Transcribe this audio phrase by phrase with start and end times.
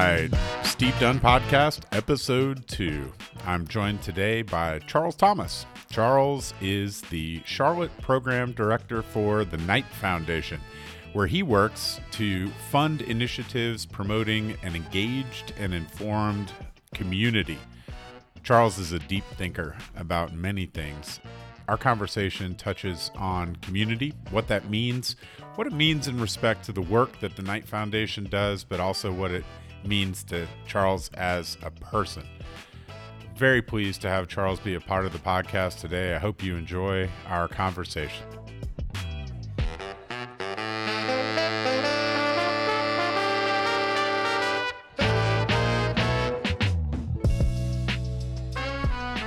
[0.00, 0.30] right,
[0.64, 3.12] Steve Dunn Podcast, Episode 2.
[3.44, 5.66] I'm joined today by Charles Thomas.
[5.90, 10.58] Charles is the Charlotte Program Director for the Knight Foundation,
[11.12, 16.50] where he works to fund initiatives promoting an engaged and informed
[16.94, 17.58] community.
[18.42, 21.20] Charles is a deep thinker about many things.
[21.68, 25.16] Our conversation touches on community, what that means,
[25.56, 29.12] what it means in respect to the work that the Knight Foundation does, but also
[29.12, 29.44] what it
[29.84, 32.24] means to Charles as a person.
[33.36, 36.14] Very pleased to have Charles be a part of the podcast today.
[36.14, 38.26] I hope you enjoy our conversation.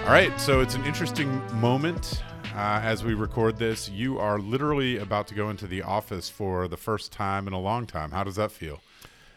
[0.05, 2.21] All right, so it's an interesting moment
[2.53, 3.89] uh, as we record this.
[3.89, 7.59] You are literally about to go into the office for the first time in a
[7.59, 8.11] long time.
[8.11, 8.81] How does that feel?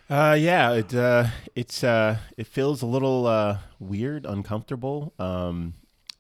[0.08, 5.12] Uh, yeah, it uh, it's uh, it feels a little uh, weird, uncomfortable.
[5.18, 5.74] Um,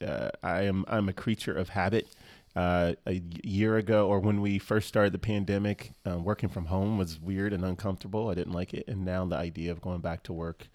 [0.04, 2.08] uh, I am I'm a creature of habit.
[2.56, 6.96] Uh, a year ago, or when we first started the pandemic, uh, working from home
[6.96, 8.30] was weird and uncomfortable.
[8.30, 10.68] I didn't like it, and now the idea of going back to work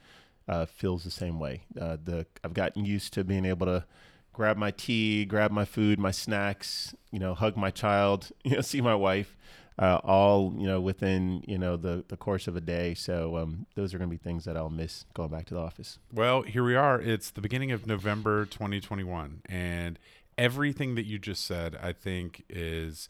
[0.48, 1.64] uh, feels the same way.
[1.80, 3.84] Uh, the I've gotten used to being able to
[4.32, 8.62] grab my tea, grab my food, my snacks, you know, hug my child, you know,
[8.62, 9.36] see my wife,
[9.80, 12.94] uh, all you know within you know the the course of a day.
[12.94, 15.60] So um, those are going to be things that I'll miss going back to the
[15.60, 16.00] office.
[16.14, 17.00] Well, here we are.
[17.00, 19.98] It's the beginning of November 2021, and
[20.38, 23.10] everything that you just said, I think, is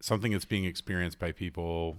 [0.00, 1.98] something that's being experienced by people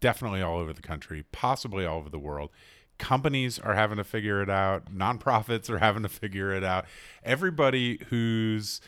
[0.00, 2.50] definitely all over the country, possibly all over the world.
[2.98, 6.84] Companies are having to figure it out, nonprofits are having to figure it out.
[7.24, 8.80] Everybody whose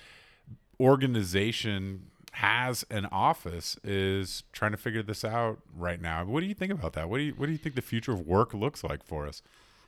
[0.79, 6.25] organization has an office is trying to figure this out right now.
[6.25, 7.09] What do you think about that?
[7.09, 9.41] What do you what do you think the future of work looks like for us?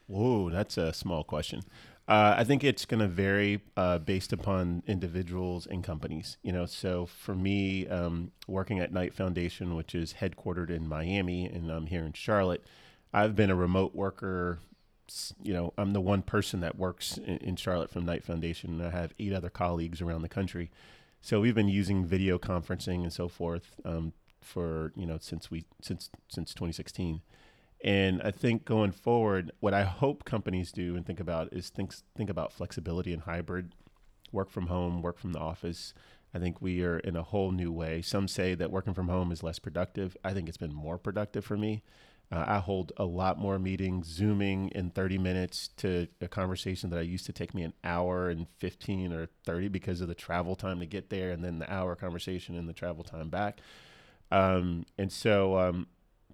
[0.06, 1.62] Whoa, that's a small question.
[2.06, 6.36] Uh, I think it's going to vary uh, based upon individuals and companies.
[6.42, 11.46] You know, so for me, um, working at Knight Foundation, which is headquartered in Miami,
[11.46, 12.64] and I'm here in Charlotte,
[13.12, 14.60] I've been a remote worker.
[15.42, 18.86] You know, I'm the one person that works in, in Charlotte from Knight Foundation, and
[18.86, 20.70] I have eight other colleagues around the country.
[21.20, 25.64] So we've been using video conferencing and so forth um, for you know since we
[25.82, 27.22] since since 2016.
[27.84, 31.94] And I think going forward, what I hope companies do and think about is think
[32.16, 33.74] think about flexibility and hybrid,
[34.32, 35.94] work from home, work from the office.
[36.34, 38.02] I think we are in a whole new way.
[38.02, 40.16] Some say that working from home is less productive.
[40.24, 41.82] I think it's been more productive for me.
[42.30, 46.98] Uh, I hold a lot more meetings, zooming in 30 minutes to a conversation that
[46.98, 50.56] I used to take me an hour and 15 or 30 because of the travel
[50.56, 53.60] time to get there, and then the hour conversation and the travel time back.
[54.32, 55.86] Um, and so, um,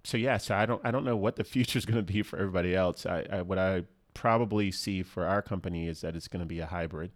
[0.03, 2.23] so yeah, so I don't, I don't know what the future is going to be
[2.23, 3.05] for everybody else.
[3.05, 3.83] I, I, what I
[4.15, 7.11] probably see for our company is that it's going to be a hybrid,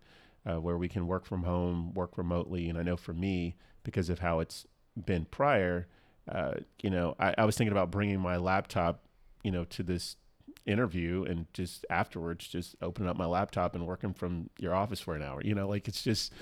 [0.46, 4.10] uh, where we can work from home, work remotely, and I know for me because
[4.10, 4.68] of how it's
[5.04, 5.88] been prior
[6.30, 9.04] uh, you know, I, I was thinking about bringing my laptop,
[9.44, 10.18] you know, to this
[10.66, 15.16] interview and just afterwards just opening up my laptop and working from your office for
[15.16, 15.42] an hour.
[15.44, 16.34] You know, like it's just,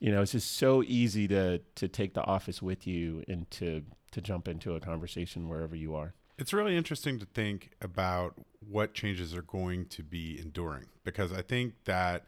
[0.00, 3.82] you know, it's just so easy to to take the office with you and to
[4.12, 6.14] to jump into a conversation wherever you are.
[6.38, 8.34] It's really interesting to think about
[8.68, 12.26] what changes are going to be enduring because I think that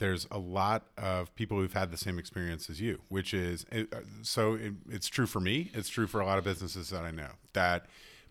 [0.00, 3.84] there's a lot of people who've had the same experience as you, which is uh,
[4.22, 5.70] so it, it's true for me.
[5.74, 7.86] It's true for a lot of businesses that I know that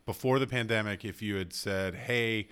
[0.05, 2.47] before the pandemic, if you had said, "Hey,"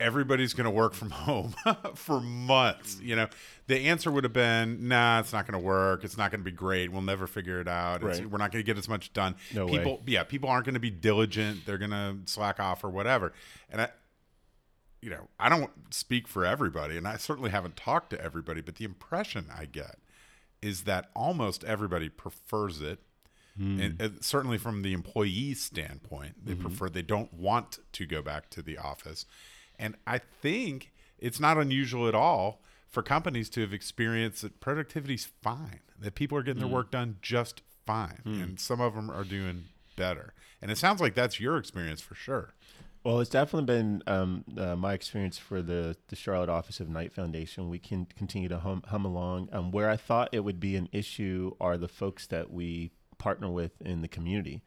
[0.00, 1.54] everybody's going to work from home
[1.94, 3.00] for months.
[3.00, 3.28] You know,
[3.68, 6.02] the answer would have been, "Nah, it's not going to work.
[6.02, 6.90] It's not going to be great.
[6.90, 8.02] We'll never figure it out.
[8.02, 8.26] Right.
[8.28, 10.02] We're not going to get as much done." No people, way.
[10.08, 11.64] yeah, people aren't going to be diligent.
[11.64, 13.32] They're going to slack off or whatever.
[13.70, 13.90] And I,
[15.02, 18.76] you know, I don't speak for everybody, and I certainly haven't talked to everybody, but
[18.76, 19.96] the impression I get
[20.62, 23.00] is that almost everybody prefers it.
[23.60, 23.84] Mm.
[23.84, 26.62] And, and, certainly from the employee standpoint, they mm-hmm.
[26.62, 29.26] prefer, they don't want to go back to the office.
[29.78, 35.28] And I think it's not unusual at all for companies to have experienced that productivity's
[35.42, 36.66] fine, that people are getting mm.
[36.66, 38.22] their work done just fine.
[38.24, 38.42] Mm.
[38.42, 39.64] And some of them are doing
[39.96, 40.32] better.
[40.62, 42.54] And it sounds like that's your experience for sure.
[43.04, 47.12] Well, it's definitely been um, uh, my experience for the, the Charlotte office of Knight
[47.12, 47.68] Foundation.
[47.68, 49.48] We can continue to hum, hum along.
[49.52, 53.50] Um, where I thought it would be an issue are the folks that we partner
[53.50, 54.62] with in the community.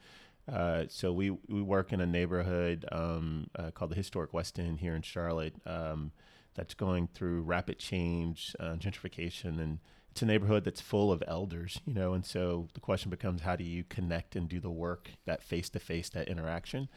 [0.52, 4.82] Uh, so we, we work in a neighborhood um, uh, called the Historic West End
[4.82, 6.12] here in Charlotte um,
[6.56, 9.80] that's going through rapid change, uh, gentrification, and
[10.12, 12.14] it's a neighborhood that's full of elders, you know.
[12.14, 15.70] And so the question becomes, how do you connect and do the work, that face
[15.70, 16.90] to face, that interaction?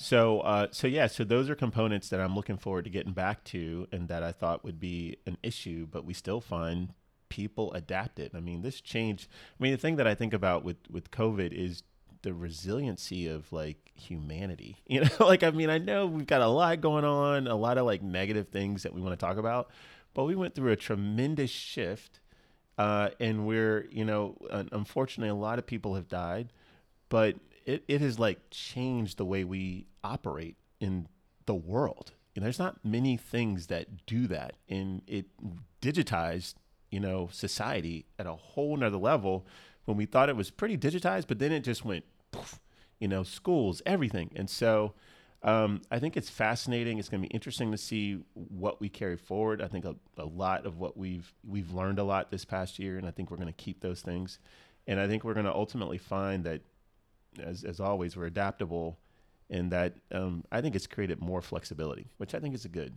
[0.00, 3.42] So, uh, so yeah, so those are components that I'm looking forward to getting back
[3.46, 6.90] to, and that I thought would be an issue, but we still find
[7.28, 8.30] people adapt it.
[8.32, 9.28] I mean, this change.
[9.58, 11.82] I mean, the thing that I think about with with COVID is
[12.22, 14.76] the resiliency of like humanity.
[14.86, 17.76] You know, like I mean, I know we've got a lot going on, a lot
[17.76, 19.68] of like negative things that we want to talk about,
[20.14, 22.20] but we went through a tremendous shift,
[22.78, 24.36] uh, and we're you know,
[24.70, 26.52] unfortunately, a lot of people have died,
[27.08, 27.34] but
[27.68, 31.06] it, it has like changed the way we operate in
[31.44, 32.12] the world.
[32.34, 35.26] There's not many things that do that, and it
[35.82, 36.54] digitized,
[36.88, 39.44] you know, society at a whole nother level
[39.86, 42.60] when we thought it was pretty digitized, but then it just went, poof,
[43.00, 44.30] you know, schools, everything.
[44.36, 44.94] And so
[45.42, 46.98] um, I think it's fascinating.
[46.98, 49.60] It's going to be interesting to see what we carry forward.
[49.60, 52.98] I think a, a lot of what we've we've learned a lot this past year,
[52.98, 54.38] and I think we're going to keep those things.
[54.86, 56.62] And I think we're going to ultimately find that
[57.42, 58.98] as, as always, we're adaptable
[59.50, 62.96] and that um, I think it's created more flexibility, which I think is a good.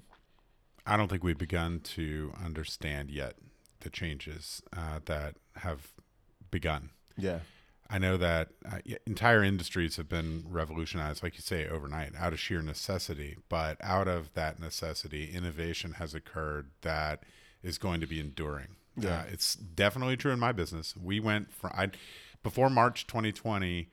[0.85, 3.35] I don't think we've begun to understand yet
[3.81, 5.91] the changes uh, that have
[6.49, 6.89] begun.
[7.17, 7.39] Yeah.
[7.89, 12.39] I know that uh, entire industries have been revolutionized, like you say, overnight out of
[12.39, 13.37] sheer necessity.
[13.49, 17.23] But out of that necessity, innovation has occurred that
[17.61, 18.75] is going to be enduring.
[18.95, 19.19] Yeah.
[19.19, 20.95] Uh, it's definitely true in my business.
[20.95, 21.89] We went from I,
[22.43, 23.89] before March 2020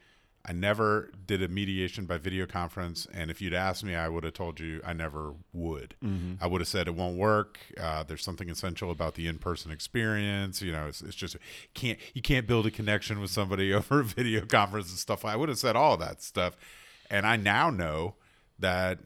[0.48, 4.24] I never did a mediation by video conference, and if you'd asked me, I would
[4.24, 5.94] have told you I never would.
[6.02, 6.42] Mm-hmm.
[6.42, 7.58] I would have said it won't work.
[7.78, 10.62] Uh, there's something essential about the in-person experience.
[10.62, 11.36] You know, it's, it's, just
[11.74, 15.22] can't you can't build a connection with somebody over a video conference and stuff.
[15.22, 16.56] I would have said all that stuff,
[17.10, 18.14] and I now know
[18.58, 19.00] that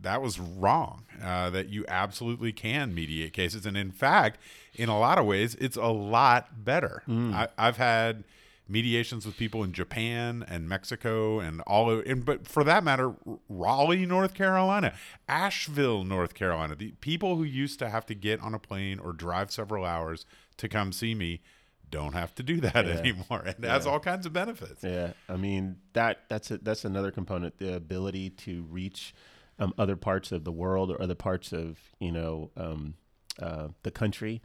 [0.00, 1.06] that was wrong.
[1.20, 4.38] Uh, that you absolutely can mediate cases, and in fact,
[4.74, 7.02] in a lot of ways, it's a lot better.
[7.08, 7.34] Mm.
[7.34, 8.22] I, I've had
[8.68, 13.14] mediations with people in Japan and Mexico and all of, and but for that matter
[13.48, 14.94] Raleigh North Carolina
[15.28, 19.12] Asheville North Carolina the people who used to have to get on a plane or
[19.12, 20.24] drive several hours
[20.56, 21.42] to come see me
[21.90, 22.94] don't have to do that yeah.
[22.94, 23.72] anymore and yeah.
[23.72, 27.74] has all kinds of benefits yeah i mean that that's a, that's another component the
[27.74, 29.14] ability to reach
[29.58, 32.94] um, other parts of the world or other parts of you know um,
[33.40, 34.40] uh, the country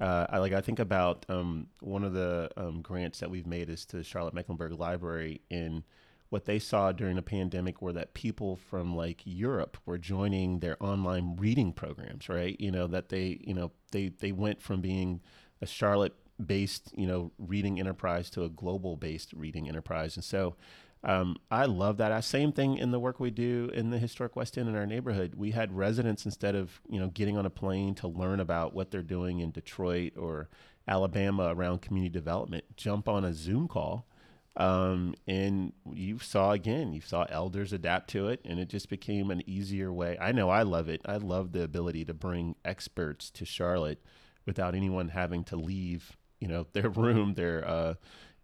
[0.00, 3.70] uh, I like I think about um, one of the um, grants that we've made
[3.70, 5.84] is to Charlotte Mecklenburg Library in
[6.32, 10.82] what they saw during the pandemic were that people from like Europe were joining their
[10.82, 12.58] online reading programs, right?
[12.58, 15.20] You know that they you know they they went from being
[15.60, 16.14] a Charlotte
[16.44, 20.56] based you know reading enterprise to a global based reading enterprise, and so
[21.04, 22.24] um, I love that.
[22.24, 25.34] Same thing in the work we do in the historic West End in our neighborhood.
[25.36, 28.90] We had residents instead of you know getting on a plane to learn about what
[28.90, 30.48] they're doing in Detroit or
[30.86, 34.06] Alabama around community development, jump on a Zoom call,
[34.56, 39.32] um, and you saw again, you saw elders adapt to it, and it just became
[39.32, 40.16] an easier way.
[40.20, 41.00] I know I love it.
[41.04, 44.00] I love the ability to bring experts to Charlotte
[44.46, 47.94] without anyone having to leave, you know, their room, their uh,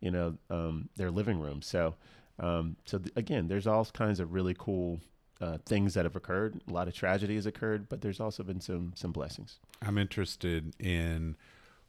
[0.00, 1.62] you know, um, their living room.
[1.62, 1.94] So.
[2.38, 5.00] Um, so th- again, there's all kinds of really cool
[5.40, 6.60] uh, things that have occurred.
[6.68, 9.58] A lot of tragedy has occurred, but there's also been some some blessings.
[9.82, 11.36] I'm interested in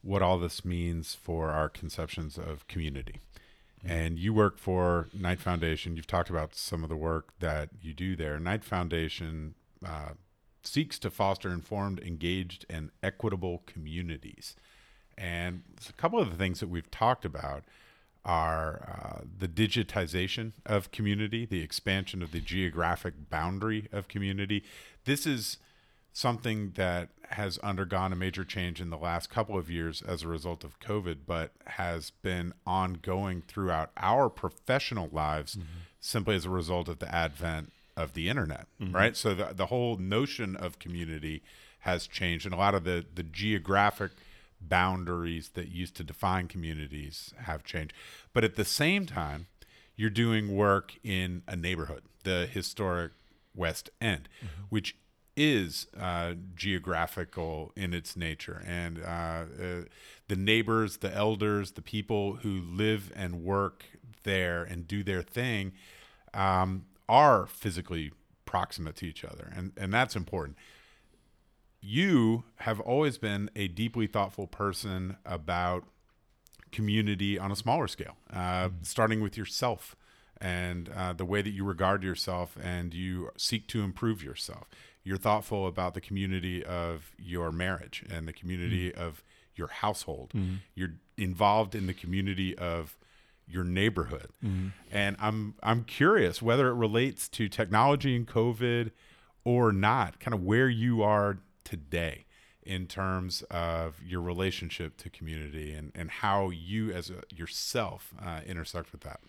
[0.01, 3.15] what all this means for our conceptions of community.
[3.79, 3.91] Mm-hmm.
[3.91, 5.95] And you work for Knight Foundation.
[5.95, 8.39] You've talked about some of the work that you do there.
[8.39, 10.13] Knight Foundation uh,
[10.63, 14.55] seeks to foster informed, engaged, and equitable communities.
[15.17, 17.63] And a couple of the things that we've talked about
[18.25, 24.63] are uh, the digitization of community, the expansion of the geographic boundary of community.
[25.05, 25.57] This is
[26.11, 30.27] something that has undergone a major change in the last couple of years as a
[30.27, 35.67] result of COVID, but has been ongoing throughout our professional lives mm-hmm.
[35.99, 38.95] simply as a result of the advent of the internet, mm-hmm.
[38.95, 39.15] right?
[39.15, 41.41] So the, the whole notion of community
[41.79, 44.11] has changed, and a lot of the, the geographic–
[44.61, 47.93] boundaries that used to define communities have changed.
[48.33, 49.47] But at the same time,
[49.95, 53.11] you're doing work in a neighborhood, the historic
[53.55, 54.63] West End, mm-hmm.
[54.69, 54.95] which
[55.35, 58.63] is uh, geographical in its nature.
[58.65, 59.45] And uh, uh,
[60.27, 63.85] the neighbors, the elders, the people who live and work
[64.23, 65.73] there and do their thing
[66.33, 68.11] um, are physically
[68.45, 69.51] proximate to each other.
[69.55, 70.57] And, and that's important
[71.81, 75.85] you have always been a deeply thoughtful person about
[76.71, 78.75] community on a smaller scale, uh, mm-hmm.
[78.83, 79.95] starting with yourself
[80.41, 84.67] and uh, the way that you regard yourself and you seek to improve yourself.
[85.03, 89.01] You're thoughtful about the community of your marriage and the community mm-hmm.
[89.01, 89.23] of
[89.55, 90.31] your household.
[90.35, 90.55] Mm-hmm.
[90.75, 92.97] You're involved in the community of
[93.47, 94.27] your neighborhood.
[94.43, 94.67] Mm-hmm.
[94.91, 98.91] And I'm I'm curious whether it relates to technology and COVID
[99.43, 102.25] or not, kind of where you are today
[102.63, 108.41] in terms of your relationship to community and, and how you as a, yourself uh,
[108.45, 109.19] intersect with that.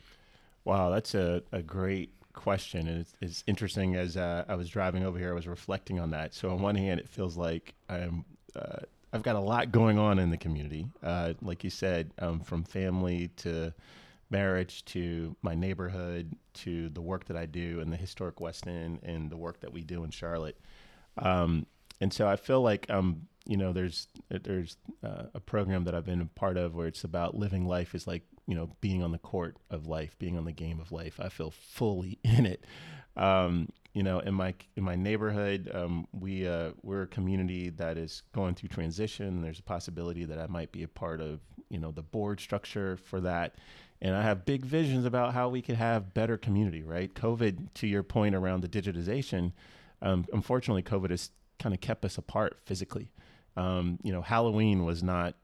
[0.64, 2.88] Wow, that's a, a great question.
[2.88, 6.11] And it's, it's interesting as uh, I was driving over here, I was reflecting on
[6.11, 6.35] that.
[6.35, 8.25] So on one hand, it feels like I'm,
[8.56, 8.80] uh,
[9.12, 10.87] I've got a lot going on in the community.
[11.02, 13.73] Uh, like you said, um, from family to
[14.30, 19.00] marriage to my neighborhood to the work that I do in the historic West End
[19.02, 20.56] and the work that we do in Charlotte.
[21.18, 21.66] Um,
[22.00, 26.07] and so I feel like um, you know, there's there's uh, a program that I've
[26.07, 29.12] been a part of where it's about living life is like you know being on
[29.12, 31.19] the court of life, being on the game of life.
[31.21, 32.64] I feel fully in it.
[33.16, 37.99] Um, you know, in my in my neighborhood, um, we uh, we're a community that
[37.99, 39.42] is going through transition.
[39.42, 41.40] There's a possibility that I might be a part of
[41.71, 43.57] you know the board structure for that
[44.02, 46.83] and I have big visions about how we could have better community.
[46.83, 47.75] Right, COVID.
[47.75, 49.52] To your point around the digitization,
[50.02, 51.30] um, unfortunately, COVID has
[51.61, 53.12] kind of kept us apart physically.
[53.57, 55.35] Um, you know, Halloween was not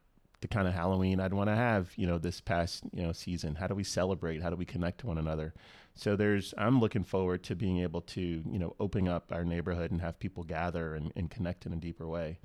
[0.40, 1.92] the kind of Halloween I'd want to have.
[1.96, 3.54] You know, this past you know season.
[3.54, 4.42] How do we celebrate?
[4.42, 5.54] How do we connect to one another?
[5.94, 6.52] So there's.
[6.58, 10.18] I'm looking forward to being able to you know open up our neighborhood and have
[10.18, 12.38] people gather and, and connect in a deeper way.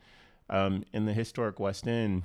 [0.50, 2.24] Um, in the historic West End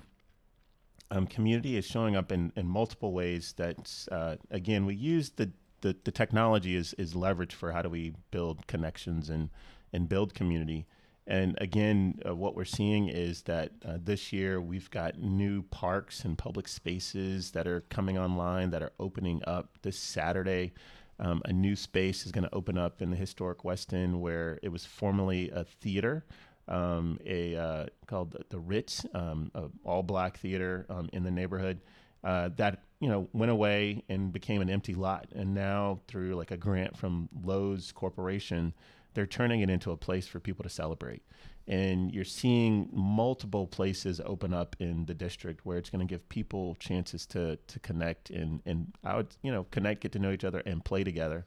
[1.10, 5.52] um, community is showing up in, in multiple ways that uh, again we use the,
[5.82, 9.50] the, the technology is is leverage for how do we build connections and
[9.92, 10.86] and build community
[11.26, 16.24] and again uh, what we're seeing is that uh, this year we've got new parks
[16.24, 20.72] and public spaces that are coming online that are opening up this saturday
[21.18, 24.58] um, a new space is going to open up in the historic west end where
[24.62, 26.24] it was formerly a theater
[26.68, 29.50] um, a uh, called the Ritz, um,
[29.84, 31.80] all black theater um, in the neighborhood.
[32.24, 36.50] Uh, that you know went away and became an empty lot, and now through like
[36.50, 38.74] a grant from Lowe's Corporation,
[39.16, 41.22] they're turning it into a place for people to celebrate.
[41.66, 46.28] And you're seeing multiple places open up in the district where it's going to give
[46.28, 50.30] people chances to to connect and and I would you know connect, get to know
[50.30, 51.46] each other, and play together.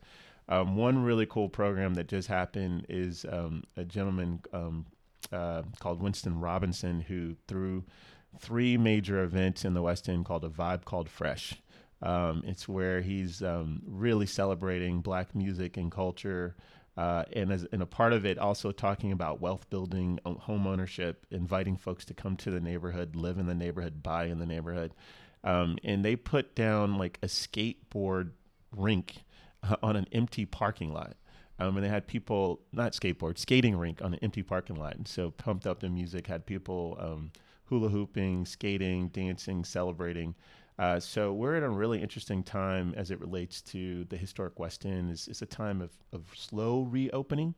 [0.50, 4.88] Um, one really cool program that just happened is um, a gentleman um,
[5.32, 7.86] uh, called Winston Robinson, who threw
[8.40, 11.62] three major events in the West End called a Vibe Called Fresh.
[12.02, 16.56] Um, it's where he's um, really celebrating black music and culture.
[17.00, 21.26] Uh, and as and a part of it, also talking about wealth building, home ownership,
[21.32, 24.94] inviting folks to come to the neighborhood, live in the neighborhood, buy in the neighborhood.
[25.46, 28.32] Um, and they put down like a skateboard
[28.76, 29.24] rink
[29.64, 31.16] uh, on an empty parking lot.
[31.58, 35.08] Um, and they had people not skateboard skating rink on an empty parking lot and
[35.08, 37.32] so pumped up the music had people um,
[37.66, 40.36] hula hooping skating dancing celebrating
[40.80, 44.86] uh, so we're at a really interesting time as it relates to the historic west
[44.86, 45.12] end.
[45.12, 47.54] It's, it's a time of, of slow reopening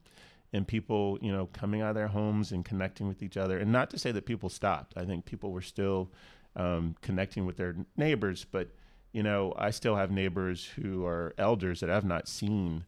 [0.54, 3.58] and people you know coming out of their homes and connecting with each other.
[3.58, 4.94] And not to say that people stopped.
[4.98, 6.12] I think people were still
[6.56, 8.68] um, connecting with their neighbors but
[9.14, 12.84] you know i still have neighbors who are elders that i've not seen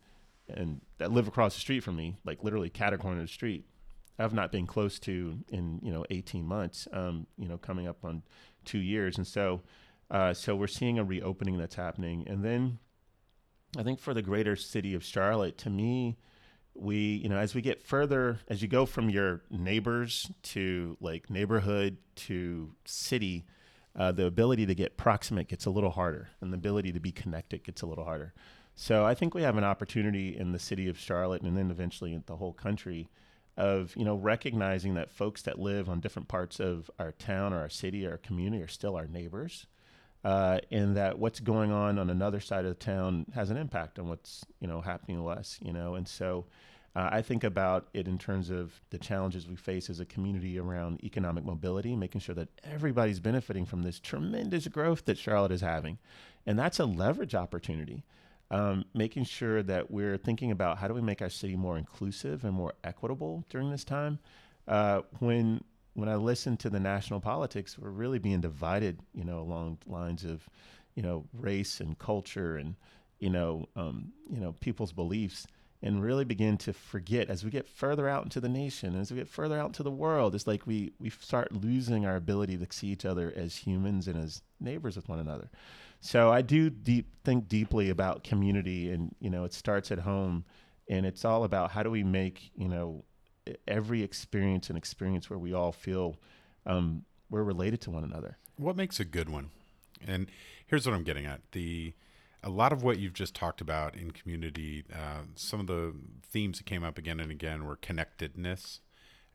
[0.50, 3.66] and that live across the street from me, like literally cat corner the street,
[4.20, 6.88] I've not been close to in you know 18 months.
[6.92, 8.24] Um, you know, coming up on
[8.66, 9.62] two years, and so
[10.14, 12.78] uh, so we're seeing a reopening that's happening, and then
[13.78, 16.18] I think for the greater city of Charlotte, to me,
[16.76, 21.30] we you know as we get further, as you go from your neighbors to like
[21.30, 23.46] neighborhood to city.
[23.96, 27.12] Uh, the ability to get proximate gets a little harder, and the ability to be
[27.12, 28.34] connected gets a little harder.
[28.76, 32.20] So I think we have an opportunity in the city of Charlotte and then eventually
[32.26, 33.10] the whole country
[33.56, 37.60] of you know recognizing that folks that live on different parts of our town or
[37.60, 39.68] our city or our community are still our neighbors
[40.24, 44.00] uh, and that what's going on on another side of the town has an impact
[44.00, 46.46] on what's you know happening to us you know and so
[46.96, 50.60] uh, I think about it in terms of the challenges we face as a community
[50.60, 55.62] around economic mobility, making sure that everybody's benefiting from this tremendous growth that Charlotte is
[55.62, 55.98] having.
[56.46, 58.04] And that's a leverage opportunity
[58.54, 62.46] um, making sure that we're thinking about how do we make our city more inclusive
[62.46, 64.20] and more equitable during this time.
[64.68, 65.64] Uh, when
[65.94, 70.24] when I listen to the national politics, we're really being divided, you know, along lines
[70.24, 70.48] of,
[70.96, 72.76] you know, race and culture and,
[73.20, 75.46] you know, um, you know, people's beliefs,
[75.84, 79.18] and really begin to forget as we get further out into the nation, as we
[79.18, 80.34] get further out into the world.
[80.34, 84.18] It's like we we start losing our ability to see each other as humans and
[84.18, 85.50] as neighbors with one another.
[86.00, 90.46] So I do deep think deeply about community, and you know, it starts at home,
[90.90, 93.04] and it's all about how do we make you know
[93.68, 96.18] every experience an experience where we all feel
[96.66, 98.38] um, we're related to one another.
[98.58, 99.50] What makes a good one?
[100.06, 100.28] And
[100.66, 101.94] here's what I'm getting at the
[102.44, 106.58] a lot of what you've just talked about in community, uh, some of the themes
[106.58, 108.82] that came up again and again were connectedness,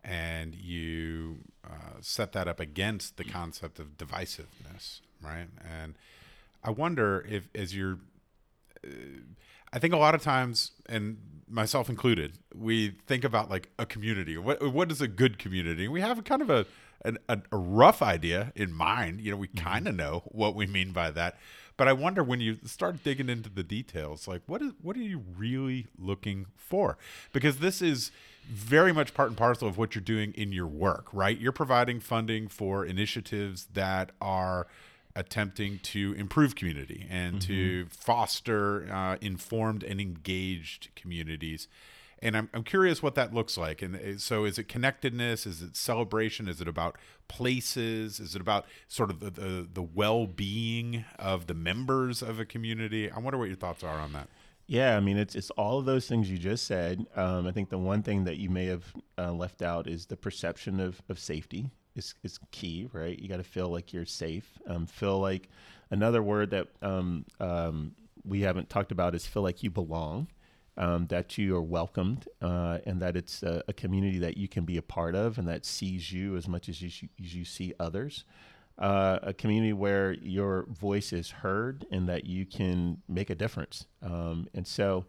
[0.04, 5.48] and you uh, set that up against the concept of divisiveness, right?
[5.66, 5.94] And
[6.62, 7.98] I wonder if, as you're,
[8.84, 8.90] uh,
[9.72, 14.36] I think a lot of times, and myself included, we think about like a community.
[14.36, 15.88] What what is a good community?
[15.88, 16.66] We have kind of a
[17.04, 19.20] an, a, a rough idea in mind.
[19.20, 19.64] You know, we mm-hmm.
[19.64, 21.38] kind of know what we mean by that
[21.78, 25.02] but I wonder when you start digging into the details, like what is what are
[25.02, 26.98] you really looking for?
[27.32, 28.10] Because this is
[28.50, 31.38] very much part and parcel of what you're doing in your work, right?
[31.38, 34.66] You're providing funding for initiatives that are
[35.18, 37.52] attempting to improve community and mm-hmm.
[37.52, 41.66] to foster uh, informed and engaged communities.
[42.20, 43.82] And I'm, I'm curious what that looks like.
[43.82, 45.44] And uh, so is it connectedness?
[45.44, 46.48] Is it celebration?
[46.48, 46.96] Is it about
[47.26, 48.20] places?
[48.20, 53.10] Is it about sort of the, the, the well-being of the members of a community?
[53.10, 54.28] I wonder what your thoughts are on that.
[54.70, 57.06] Yeah i mean it's it's all of those things you just said.
[57.16, 58.84] Um, i think the one thing that you may have
[59.16, 63.36] uh, left out is the perception of, of safety is, is key right you got
[63.36, 65.48] to feel like you're safe um, feel like
[65.90, 67.92] another word that um, um,
[68.24, 70.28] we haven't talked about is feel like you belong
[70.78, 74.64] um, that you are welcomed uh, and that it's a, a, community that you can
[74.64, 77.74] be a part of and that sees you as much as you, as you see
[77.80, 78.24] others.
[78.78, 83.86] Uh, a community where your voice is heard and that you can make a difference.
[84.02, 85.04] Um, and so,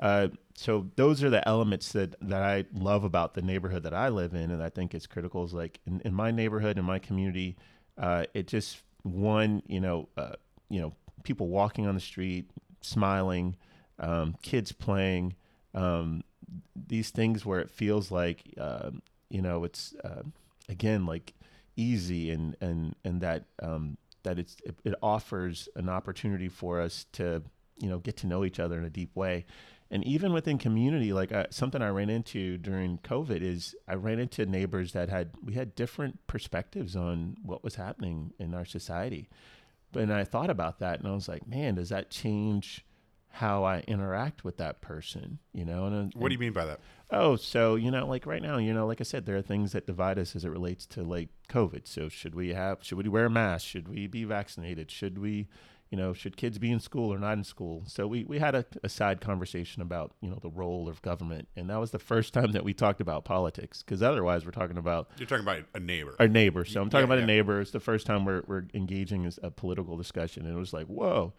[0.00, 4.08] uh, so those are the elements that, that I love about the neighborhood that I
[4.08, 5.44] live in, and I think it's critical.
[5.44, 7.56] Is like in, in my neighborhood, in my community,
[7.98, 10.34] uh, it just one, you know, uh,
[10.68, 13.56] you know, people walking on the street, smiling,
[13.98, 15.34] um, kids playing,
[15.74, 16.22] um,
[16.74, 18.90] these things where it feels like uh,
[19.28, 20.22] you know it's uh,
[20.68, 21.34] again like
[21.76, 27.06] easy and and and that um, that it's it, it, offers an opportunity for us
[27.12, 27.42] to
[27.78, 29.44] you know get to know each other in a deep way.
[29.94, 34.18] And even within community, like uh, something I ran into during COVID is I ran
[34.18, 39.28] into neighbors that had we had different perspectives on what was happening in our society.
[39.92, 42.84] But and I thought about that and I was like, man, does that change?
[43.34, 45.86] how I interact with that person, you know.
[45.86, 46.78] And, what do you mean by that?
[47.10, 49.72] Oh, so you know, like right now, you know, like I said, there are things
[49.72, 51.88] that divide us as it relates to like COVID.
[51.88, 52.78] So should we have?
[52.82, 53.66] Should we wear a mask?
[53.66, 54.88] Should we be vaccinated?
[54.88, 55.48] Should we,
[55.94, 57.84] you know, should kids be in school or not in school?
[57.86, 61.46] So we we had a, a side conversation about you know the role of government,
[61.54, 64.76] and that was the first time that we talked about politics because otherwise we're talking
[64.76, 66.64] about you're talking about a neighbor, a neighbor.
[66.64, 67.24] So I'm talking yeah, about yeah.
[67.24, 67.60] a neighbor.
[67.60, 70.88] It's the first time we're we're engaging in a political discussion, and it was like
[70.88, 71.32] whoa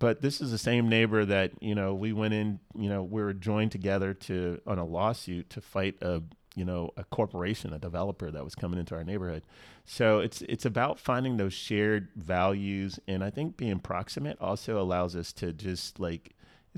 [0.00, 2.58] but this is the same neighbor that you know we went in.
[2.74, 6.22] You know, we were joined together to on a lawsuit to fight a
[6.54, 9.42] you know a corporation, a developer that was coming into our neighborhood.
[9.84, 15.16] So it's it's about finding those shared values, and I think being proximate also allows
[15.16, 16.34] us to just like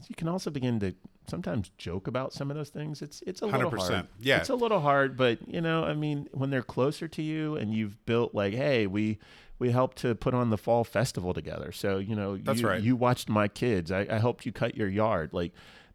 [0.08, 0.94] you can also begin to
[1.28, 3.02] sometimes joke about some of those things.
[3.02, 3.52] It's it's a 100%.
[3.52, 4.06] little hard.
[4.20, 7.56] Yeah, it's a little hard, but you know, I mean, when they're closer to you
[7.56, 9.18] and you've built like, hey, we
[9.58, 11.72] we helped to put on the fall festival together.
[11.72, 12.82] So you know, that's you, right.
[12.82, 13.90] You watched my kids.
[13.92, 15.30] I, I helped you cut your yard.
[15.32, 15.52] Like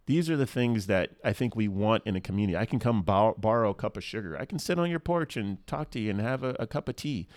[0.08, 2.58] these are the things that I think we want in a community.
[2.58, 4.38] I can come borrow, borrow a cup of sugar.
[4.40, 6.90] I can sit on your porch and talk to you and have a, a cup
[6.90, 7.28] of tea.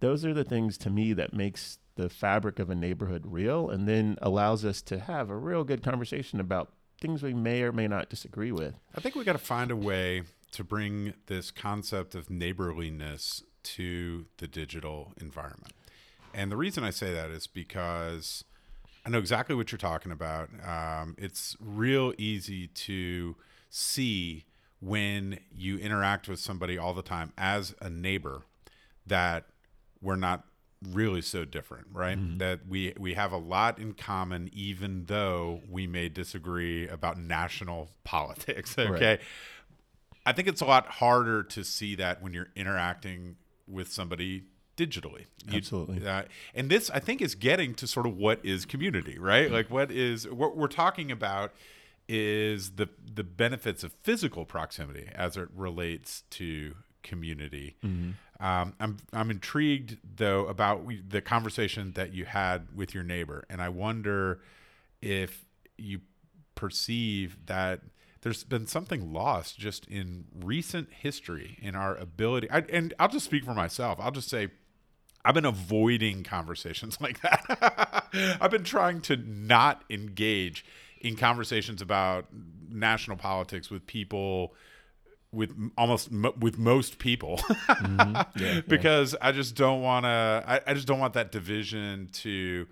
[0.00, 3.88] Those are the things to me that makes the fabric of a neighborhood real, and
[3.88, 7.88] then allows us to have a real good conversation about things we may or may
[7.88, 8.74] not disagree with.
[8.94, 14.26] I think we got to find a way to bring this concept of neighborliness to
[14.36, 15.72] the digital environment.
[16.32, 18.44] And the reason I say that is because
[19.08, 20.50] I know exactly what you're talking about.
[20.62, 23.36] Um, it's real easy to
[23.70, 24.44] see
[24.80, 28.42] when you interact with somebody all the time as a neighbor
[29.06, 29.46] that
[30.02, 30.44] we're not
[30.90, 32.18] really so different, right?
[32.18, 32.36] Mm-hmm.
[32.36, 37.88] That we we have a lot in common, even though we may disagree about national
[38.04, 38.78] politics.
[38.78, 39.20] Okay, right.
[40.26, 44.42] I think it's a lot harder to see that when you're interacting with somebody
[44.78, 45.26] digitally.
[45.50, 46.06] You, Absolutely.
[46.06, 46.22] Uh,
[46.54, 49.50] and this, I think, is getting to sort of what is community, right?
[49.50, 51.52] Like, what is what we're talking about
[52.08, 57.76] is the the benefits of physical proximity as it relates to community.
[57.84, 58.44] Mm-hmm.
[58.44, 63.60] Um, I'm I'm intrigued though about the conversation that you had with your neighbor, and
[63.60, 64.40] I wonder
[65.02, 65.44] if
[65.76, 66.00] you
[66.54, 67.80] perceive that
[68.22, 72.50] there's been something lost just in recent history in our ability.
[72.50, 73.98] I, and I'll just speak for myself.
[74.00, 74.48] I'll just say
[75.24, 78.08] I've been avoiding conversations like that.
[78.40, 80.64] I've been trying to not engage
[81.00, 82.26] in conversations about
[82.70, 84.54] national politics with people
[85.30, 87.36] with almost with most people
[87.68, 88.42] Mm-hmm.
[88.42, 90.44] Yeah, because I just don't want to.
[90.46, 92.66] I, I just don't want that division to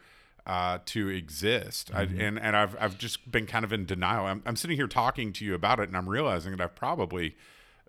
[0.46, 1.92] uh, to exist.
[1.92, 2.20] Mm-hmm.
[2.20, 4.26] I, and and I've I've just been kind of in denial.
[4.26, 7.36] I'm, I'm sitting here talking to you about it, and I'm realizing that I've probably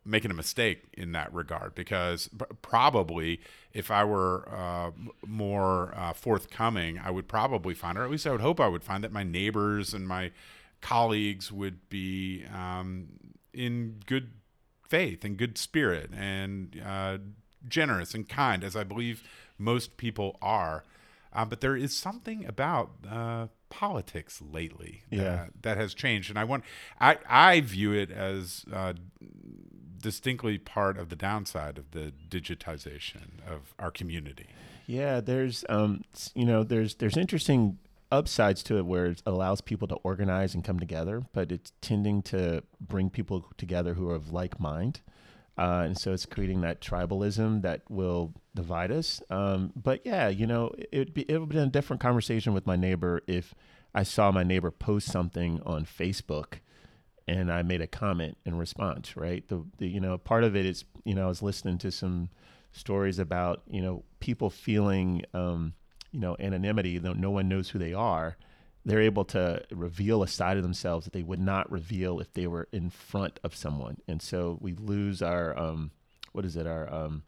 [0.05, 2.29] making a mistake in that regard because
[2.61, 3.41] probably
[3.81, 4.91] if I were uh,
[5.25, 8.83] more uh, forthcoming, I would probably find, or at least I would hope I would
[8.83, 10.31] find that my neighbors and my
[10.81, 13.07] colleagues would be um,
[13.53, 14.27] in good
[14.87, 17.17] faith and good spirit and uh,
[17.67, 19.21] generous and kind, as I believe
[19.57, 20.83] most people are.
[21.33, 25.45] Uh, but there is something about uh, politics lately that, Yeah.
[25.61, 26.63] that has changed, and I want
[26.99, 28.93] I I view it as uh,
[29.99, 34.47] distinctly part of the downside of the digitization of our community.
[34.85, 37.77] Yeah, there's um, you know, there's there's interesting
[38.11, 42.21] upsides to it where it allows people to organize and come together, but it's tending
[42.21, 45.01] to bring people together who are of like mind.
[45.57, 49.21] Uh, and so it's creating that tribalism that will divide us.
[49.29, 52.67] Um, but yeah, you know, it would be it would be a different conversation with
[52.67, 53.55] my neighbor if
[53.93, 56.59] I saw my neighbor post something on Facebook
[57.27, 59.47] and I made a comment in response, right?
[59.47, 62.29] The, the you know part of it is you know I was listening to some
[62.71, 65.73] stories about you know people feeling um,
[66.11, 68.37] you know anonymity, though no one knows who they are.
[68.85, 72.47] They're able to reveal a side of themselves that they would not reveal if they
[72.47, 75.91] were in front of someone, and so we lose our um,
[76.31, 77.23] what is it our um,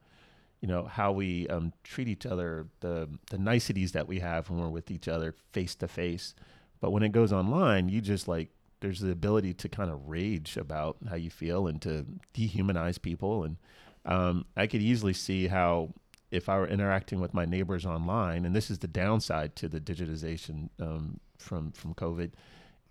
[0.61, 4.59] you know how we um, treat each other, the the niceties that we have when
[4.59, 6.33] we're with each other face to face.
[6.81, 8.49] But when it goes online, you just like
[8.81, 13.43] there's the ability to kind of rage about how you feel and to dehumanize people.
[13.43, 13.57] And
[14.05, 15.93] um, I could easily see how
[16.31, 19.79] if I were interacting with my neighbors online, and this is the downside to the
[19.79, 22.31] digitization um, from from COVID,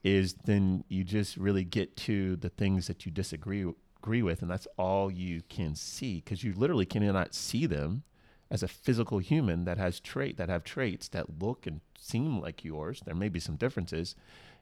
[0.03, 3.65] is then you just really get to the things that you disagree
[4.03, 8.03] agree with, and that's all you can see because you literally cannot see them
[8.51, 12.65] as a physical human that has trait that have traits that look and seem like
[12.65, 13.03] yours.
[13.05, 14.15] There may be some differences,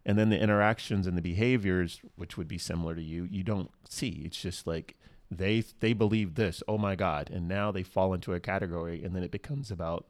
[0.06, 3.70] and then the interactions and the behaviors, which would be similar to you, you don't
[3.88, 4.22] see.
[4.24, 4.96] It's just like
[5.30, 6.62] they they believe this.
[6.68, 7.28] Oh my God!
[7.28, 10.06] And now they fall into a category, and then it becomes about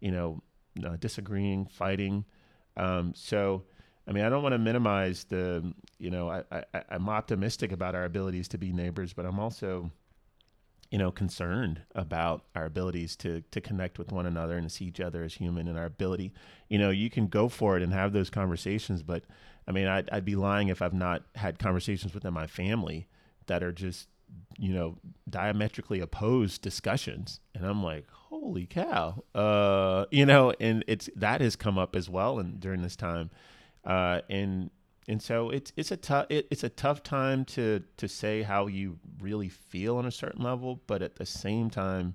[0.00, 0.42] you know
[0.84, 2.26] uh, disagreeing, fighting.
[2.76, 3.62] Um, so.
[4.08, 7.96] I mean, I don't want to minimize the, you know, I, I, I'm optimistic about
[7.96, 9.90] our abilities to be neighbors, but I'm also,
[10.90, 14.84] you know, concerned about our abilities to to connect with one another and to see
[14.84, 16.32] each other as human and our ability.
[16.68, 19.24] You know, you can go for it and have those conversations, but
[19.68, 23.08] I mean, I'd, I'd be lying if I've not had conversations within my family
[23.46, 24.08] that are just,
[24.58, 31.10] you know, diametrically opposed discussions, and I'm like, holy cow, uh, you know, and it's
[31.16, 33.30] that has come up as well, and during this time,
[33.84, 34.70] uh, and
[35.08, 38.66] and so it's it's a tough it, it's a tough time to to say how
[38.66, 42.14] you really feel on a certain level, but at the same time,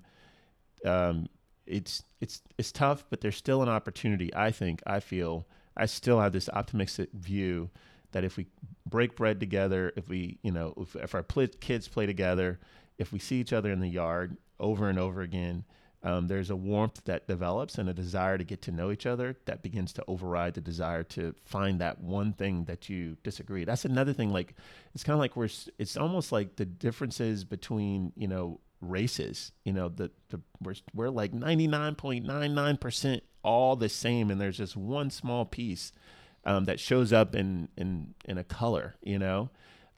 [0.84, 1.28] um,
[1.66, 3.04] it's it's it's tough.
[3.08, 4.34] But there's still an opportunity.
[4.34, 7.70] I think I feel I still have this optimistic view
[8.12, 8.46] that if we
[8.86, 12.60] break bread together, if we you know if, if our pl- kids play together,
[12.98, 15.64] if we see each other in the yard over and over again.
[16.04, 19.36] Um, there's a warmth that develops and a desire to get to know each other
[19.44, 23.64] that begins to override the desire to find that one thing that you disagree.
[23.64, 24.32] That's another thing.
[24.32, 24.54] Like
[24.94, 25.48] it's kind of like we're.
[25.78, 29.52] It's almost like the differences between you know races.
[29.64, 33.88] You know the, the we're we're like ninety nine point nine nine percent all the
[33.88, 35.92] same, and there's just one small piece
[36.44, 38.96] um, that shows up in in in a color.
[39.02, 39.50] You know.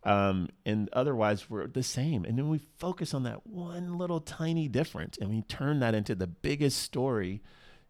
[0.04, 2.24] Um, and otherwise we're the same.
[2.24, 6.14] And then we focus on that one little tiny difference and we turn that into
[6.14, 7.42] the biggest story,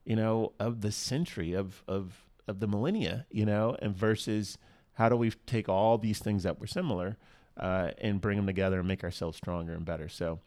[0.04, 4.58] you know, of the century of, of, of the millennia, you know, and versus
[4.92, 7.16] how do we take all these things that were similar,
[7.58, 10.08] uh, and bring them together and make ourselves stronger and better.
[10.08, 10.38] So,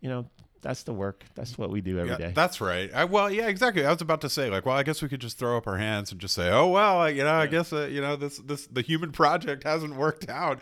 [0.00, 0.26] you know,
[0.60, 1.24] that's the work.
[1.36, 2.32] That's what we do every Yeah, day.
[2.34, 2.92] that's right.
[2.92, 3.84] I, well, yeah, exactly.
[3.84, 5.76] I was about to say, like, well, I guess we could just throw up our
[5.78, 8.38] hands and just say, oh well, I- you know, I guess uh, you know this
[8.38, 10.60] this the human project hasn't worked out,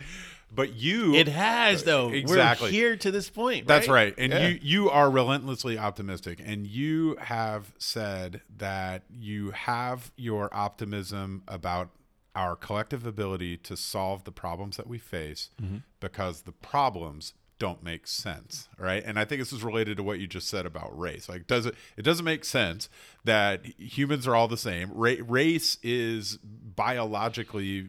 [0.52, 2.08] but you It has though.
[2.10, 2.68] Exactly.
[2.68, 3.66] We're here to this point.
[3.66, 4.14] That's right.
[4.18, 4.48] And Yeah.
[4.48, 11.90] you you are relentlessly optimistic and you have said that you have your optimism about
[12.34, 15.78] our collective ability to solve the problems that we face Mm-hmm.
[16.00, 19.02] because the problems don't make sense, right?
[19.04, 21.28] And I think this is related to what you just said about race.
[21.28, 22.88] Like does it it doesn't make sense
[23.24, 24.90] that humans are all the same.
[24.94, 27.88] Ra- race is biologically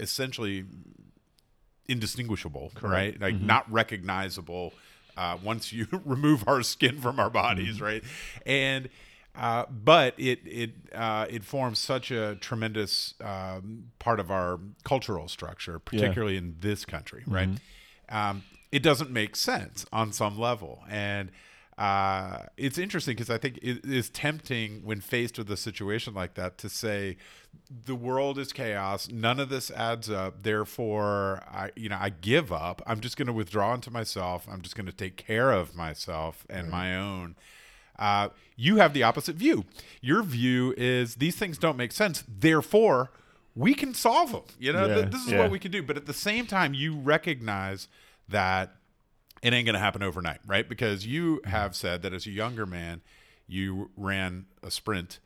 [0.00, 0.64] essentially
[1.92, 3.20] indistinguishable, right?
[3.20, 4.72] Like not recognizable
[5.16, 8.02] uh, once you remove our skin from our bodies, right?
[8.46, 8.88] And
[9.34, 15.28] uh, but it it uh, it forms such a tremendous um, part of our cultural
[15.28, 17.48] structure, particularly in this country, right?
[18.08, 20.82] Um, it doesn't make sense on some level.
[20.88, 21.30] And
[21.82, 26.34] uh, it's interesting because I think it is tempting when faced with a situation like
[26.34, 27.16] that to say
[27.68, 29.08] the world is chaos.
[29.10, 30.44] None of this adds up.
[30.44, 32.82] Therefore, I you know I give up.
[32.86, 34.46] I'm just going to withdraw into myself.
[34.48, 36.70] I'm just going to take care of myself and right.
[36.70, 37.34] my own.
[37.98, 39.64] Uh, you have the opposite view.
[40.00, 42.22] Your view is these things don't make sense.
[42.28, 43.10] Therefore,
[43.56, 44.44] we can solve them.
[44.56, 45.40] You know, yeah, th- this is yeah.
[45.40, 45.82] what we can do.
[45.82, 47.88] But at the same time, you recognize
[48.28, 48.76] that
[49.42, 50.68] it ain't going to happen overnight, right?
[50.68, 53.02] Because you have said that as a younger man,
[53.46, 55.18] you ran a sprint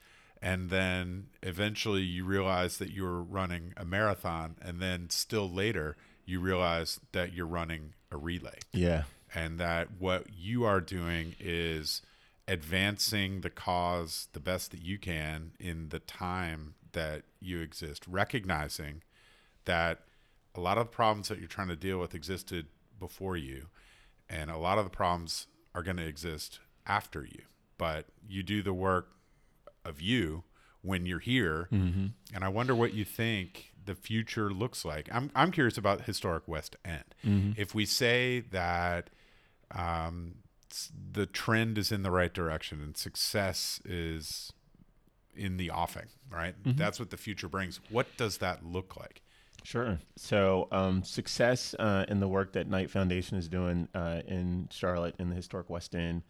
[0.43, 6.41] and then eventually you realized that you're running a marathon and then still later you
[6.41, 8.59] realize that you're running a relay.
[8.73, 9.05] Yeah.
[9.35, 12.03] And that what you are doing is
[12.49, 19.03] advancing the cause the best that you can in the time that you exist, recognizing
[19.65, 20.01] that
[20.55, 22.67] a lot of the problems that you're trying to deal with existed
[22.99, 23.67] before you
[24.29, 27.43] and a lot of the problems are going to exist after you
[27.79, 29.09] but you do the work
[29.85, 30.45] of you
[30.83, 32.07] when you're here mm-hmm.
[32.35, 36.47] and i wonder what you think the future looks like i'm, I'm curious about historic
[36.47, 37.53] west end mm-hmm.
[37.57, 39.11] if we say that
[39.73, 40.37] um,
[41.13, 44.53] the trend is in the right direction and success is
[45.35, 46.79] in the offing right mm-hmm.
[46.79, 49.23] that's what the future brings what does that look like
[49.67, 49.99] Sure.
[50.15, 55.17] So, um, success uh, in the work that Knight Foundation is doing uh, in Charlotte,
[55.19, 56.23] in the historic West End,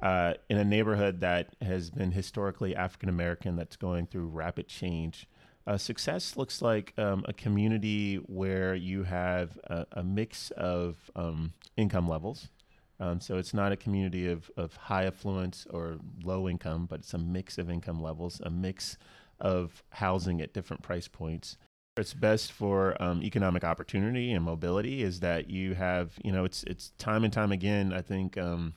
[0.00, 5.28] uh, in a neighborhood that has been historically African American, that's going through rapid change.
[5.68, 11.52] Uh, success looks like um, a community where you have a, a mix of um,
[11.76, 12.48] income levels.
[12.98, 17.14] Um, so it's not a community of, of high affluence or low income, but it's
[17.14, 18.98] a mix of income levels, a mix
[19.38, 21.56] of housing at different price points
[21.96, 26.64] it's best for um, economic opportunity and mobility is that you have you know it's
[26.64, 28.74] it's time and time again i think um,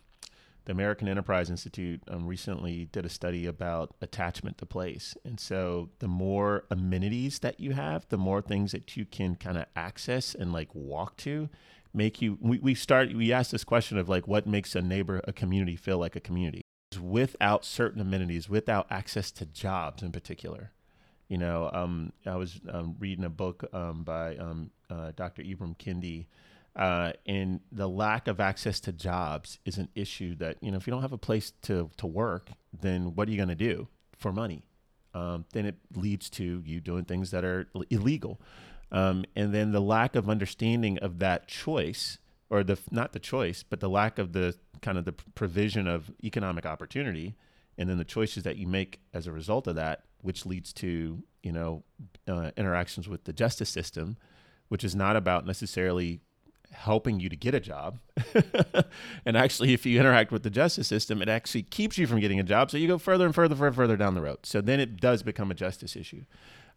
[0.66, 5.16] the american enterprise institute um, recently did a study about attachment to place.
[5.24, 9.58] And so the more amenities that you have the more things that you can kind
[9.58, 11.50] of access and like walk to
[11.94, 15.22] make you we, we start we ask this question of like what makes a neighbor
[15.24, 16.62] a community feel like a community?
[17.02, 20.74] Without certain amenities without access to jobs in particular
[21.30, 25.44] you know, um, I was um, reading a book um, by um, uh, Dr.
[25.44, 26.28] Ibram Kendi,
[26.76, 30.88] uh, and the lack of access to jobs is an issue that you know if
[30.88, 33.88] you don't have a place to to work, then what are you going to do
[34.18, 34.64] for money?
[35.14, 38.40] Um, then it leads to you doing things that are illegal,
[38.92, 43.64] um, and then the lack of understanding of that choice, or the not the choice,
[43.64, 47.36] but the lack of the kind of the provision of economic opportunity,
[47.78, 51.24] and then the choices that you make as a result of that which leads to
[51.44, 51.84] you know
[52.28, 54.18] uh, interactions with the justice system,
[54.70, 56.22] which is not about necessarily
[56.72, 58.00] helping you to get a job.
[59.26, 62.40] and actually, if you interact with the justice system, it actually keeps you from getting
[62.40, 62.70] a job.
[62.72, 64.40] So you go further and further, further, further down the road.
[64.44, 66.24] So then it does become a justice issue.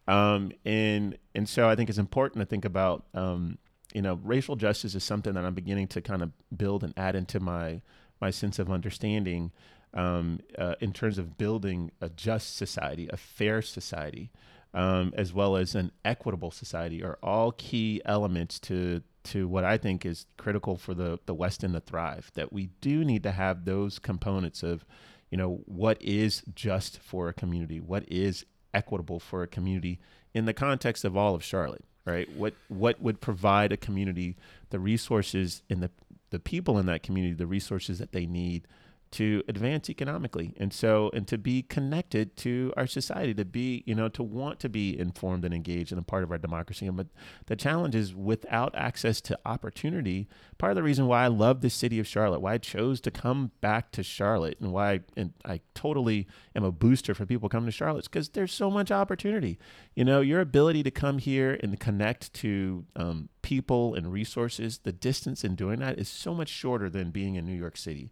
[0.07, 3.57] Um, and and so I think it's important to think about um,
[3.93, 7.15] you know racial justice is something that I'm beginning to kind of build and add
[7.15, 7.81] into my
[8.19, 9.51] my sense of understanding
[9.93, 14.31] um, uh, in terms of building a just society, a fair society,
[14.73, 19.77] um, as well as an equitable society, are all key elements to to what I
[19.77, 22.31] think is critical for the the West End to thrive.
[22.35, 24.85] That we do need to have those components of,
[25.29, 29.99] you know, what is just for a community, what is equitable for a community
[30.33, 32.33] in the context of all of Charlotte, right?
[32.35, 34.37] What what would provide a community
[34.69, 35.91] the resources and the
[36.29, 38.67] the people in that community the resources that they need
[39.11, 40.53] to advance economically.
[40.57, 44.59] And so and to be connected to our society to be you know to want
[44.61, 46.89] to be informed and engaged and a part of our democracy.
[46.89, 47.07] But
[47.45, 51.69] the challenge is without access to opportunity part of the reason why i love the
[51.69, 55.33] city of charlotte why i chose to come back to charlotte and why I, and
[55.45, 59.57] I totally am a booster for people coming to charlotte because there's so much opportunity.
[59.95, 64.91] You know your ability to come here and connect to um, people and resources the
[64.91, 68.11] distance in doing that is so much shorter than being in new york city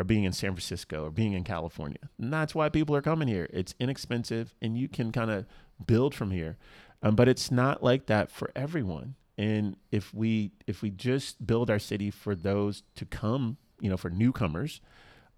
[0.00, 1.98] or being in San Francisco or being in California.
[2.18, 3.46] And that's why people are coming here.
[3.52, 5.44] It's inexpensive and you can kind of
[5.86, 6.56] build from here.
[7.02, 9.14] Um, but it's not like that for everyone.
[9.36, 13.98] And if we if we just build our city for those to come, you know,
[13.98, 14.80] for newcomers,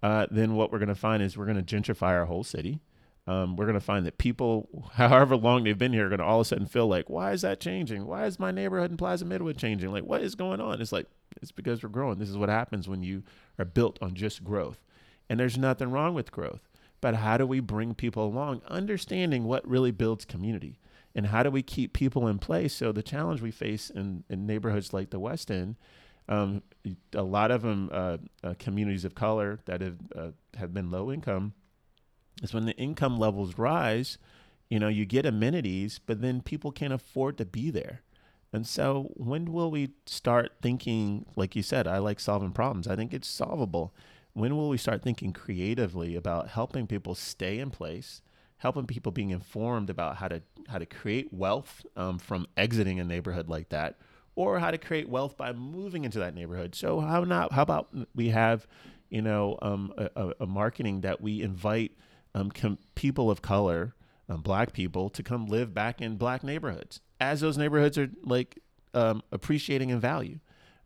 [0.01, 2.79] uh, then what we're going to find is we're going to gentrify our whole city.
[3.25, 6.25] Um, we're going to find that people, however long they've been here, are going to
[6.25, 8.05] all of a sudden feel like, why is that changing?
[8.05, 9.91] Why is my neighborhood in Plaza Midwood changing?
[9.91, 10.81] Like, what is going on?
[10.81, 11.07] It's like,
[11.41, 12.19] it's because we're growing.
[12.19, 13.23] This is what happens when you
[13.57, 14.83] are built on just growth.
[15.29, 16.67] And there's nothing wrong with growth.
[17.01, 20.79] But how do we bring people along, understanding what really builds community?
[21.15, 22.73] And how do we keep people in place?
[22.73, 25.75] So the challenge we face in, in neighborhoods like the West End
[26.29, 26.63] um,
[27.13, 31.11] a lot of them uh, uh, communities of color that have uh, have been low
[31.11, 31.53] income
[32.43, 34.17] is when the income levels rise
[34.69, 38.01] you know you get amenities but then people can't afford to be there
[38.51, 42.95] and so when will we start thinking like you said i like solving problems i
[42.95, 43.93] think it's solvable
[44.33, 48.21] when will we start thinking creatively about helping people stay in place
[48.57, 53.03] helping people being informed about how to how to create wealth um, from exiting a
[53.03, 53.97] neighborhood like that
[54.35, 56.75] or how to create wealth by moving into that neighborhood.
[56.75, 57.51] So how not?
[57.51, 58.67] How about we have,
[59.09, 61.91] you know, um, a, a, marketing that we invite
[62.35, 63.95] um, com- people of color,
[64.29, 68.59] um, black people, to come live back in black neighborhoods as those neighborhoods are like
[68.93, 70.39] um, appreciating in value,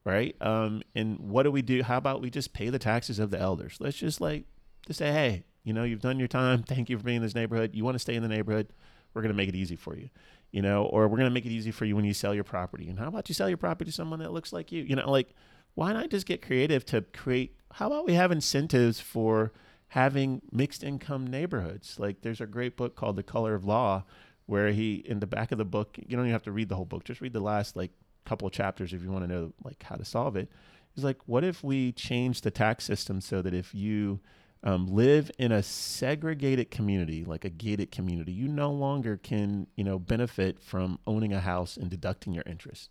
[0.03, 0.35] right?
[0.41, 1.83] Um, and what do we do?
[1.83, 3.77] How about we just pay the taxes of the elders?
[3.79, 4.45] Let's just like
[4.85, 6.63] just say, hey, you know, you've done your time.
[6.67, 7.71] Thank you for being in this neighborhood.
[7.73, 8.71] You want to stay in the neighborhood?
[9.13, 10.09] We're going to make it easy for you
[10.51, 12.43] you know, or we're going to make it easy for you when you sell your
[12.43, 12.89] property.
[12.89, 14.83] And how about you sell your property to someone that looks like you?
[14.83, 15.33] You know, like
[15.75, 17.55] why not just get creative to create?
[17.73, 19.51] How about we have incentives for
[19.89, 21.99] having mixed income neighborhoods?
[21.99, 24.03] Like there's a great book called The Color of Law,
[24.45, 26.75] where he in the back of the book, you don't even have to read the
[26.75, 27.91] whole book, just read the last like
[28.25, 30.49] couple chapters if you want to know like how to solve it.
[30.93, 34.19] He's like, what if we change the tax system so that if you
[34.63, 39.83] um, live in a segregated community, like a gated community, you no longer can, you
[39.83, 42.89] know, benefit from owning a house and deducting your interest.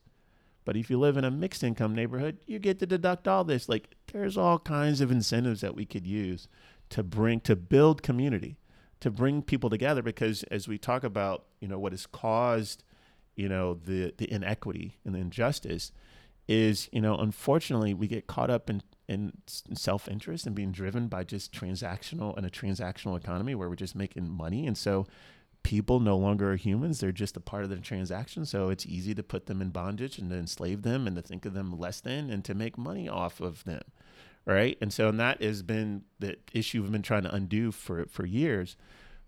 [0.64, 3.68] But if you live in a mixed income neighborhood, you get to deduct all this.
[3.68, 6.48] Like there's all kinds of incentives that we could use
[6.90, 8.59] to bring to build community,
[9.01, 10.03] to bring people together.
[10.03, 12.83] Because as we talk about, you know, what has caused,
[13.35, 15.92] you know, the the inequity and the injustice,
[16.49, 21.09] is you know, unfortunately, we get caught up in in self interest and being driven
[21.09, 24.66] by just transactional and a transactional economy where we're just making money.
[24.66, 25.07] And so
[25.62, 28.44] people no longer are humans, they're just a part of the transaction.
[28.46, 31.44] So it's easy to put them in bondage and to enslave them and to think
[31.44, 33.83] of them less than and to make money off of them.
[34.46, 34.78] Right.
[34.80, 38.24] And so and that has been the issue we've been trying to undo for, for
[38.24, 38.76] years.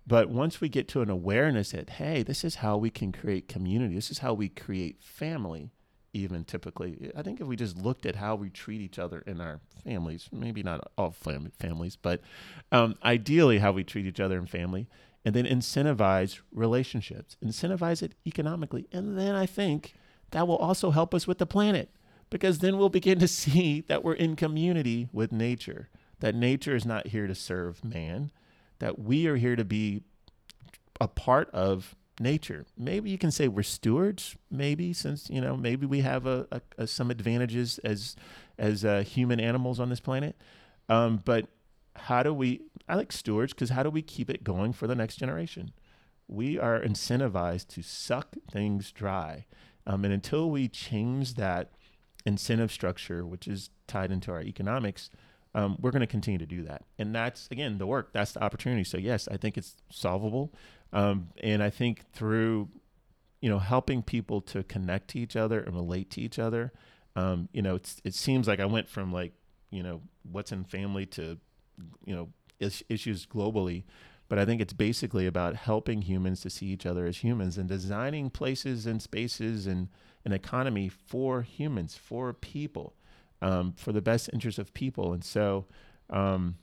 [0.07, 3.47] But once we get to an awareness that, hey, this is how we can create
[3.49, 5.71] community, this is how we create family,
[6.15, 7.11] even typically.
[7.15, 10.29] I think if we just looked at how we treat each other in our families,
[10.33, 12.23] maybe not all fam- families, but
[12.73, 14.89] um, ideally how we treat each other in family,
[15.25, 18.87] and then incentivize relationships, incentivize it economically.
[18.93, 19.95] And then I think
[20.31, 21.91] that will also help us with the planet
[22.31, 25.89] because then we'll begin to see that we're in community with nature,
[26.21, 28.31] that nature is not here to serve man,
[28.79, 30.03] that we are here to be
[31.01, 32.67] a part of nature.
[32.77, 34.37] Maybe you can say we're stewards.
[34.51, 38.17] Maybe since you know maybe we have a, a, a some advantages as
[38.59, 40.37] as uh, human animals on this planet.
[40.89, 41.47] Um, but
[41.97, 42.63] how do we?
[42.89, 45.73] I like stewards because how do we keep it going for the next generation?
[46.27, 49.47] We are incentivized to suck things dry,
[49.87, 51.73] um, and until we change that
[52.29, 55.11] incentive structure, which is tied into our economics,
[55.55, 56.85] um, we're going to continue to do that.
[56.99, 58.85] And that's, again, the work, that's the opportunity.
[58.85, 60.53] So, yes, I think it's solvable.
[60.93, 62.69] Um, and I think through,
[63.41, 66.73] you know, helping people to connect to each other and relate to each other,
[67.17, 69.33] um, you know, it seems like I went from like,
[69.71, 71.39] you know, what's in family to,
[72.05, 72.29] you know,
[72.61, 73.85] is, issues globally.
[74.29, 77.69] But I think it's basically about helping humans to see each other as humans and
[77.69, 79.89] designing places and spaces and
[80.29, 82.95] an economy for humans, for people,
[83.43, 85.13] um, for the best interest of people.
[85.13, 85.67] And so,
[86.11, 86.57] um,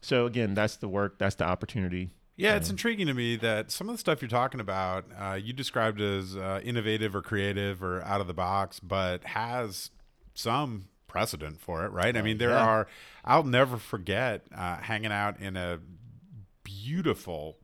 [0.00, 3.88] so again, that's the work, that's the opportunity yeah, it's intriguing to me that some
[3.88, 8.02] of the stuff you're talking about, uh, you described as uh, innovative or creative or
[8.02, 9.90] out of the box, but has
[10.34, 12.16] some precedent for it, right?
[12.16, 12.64] I mean, there yeah.
[12.64, 12.88] are.
[13.24, 15.80] I'll never forget uh, hanging out in a
[16.64, 17.58] beautiful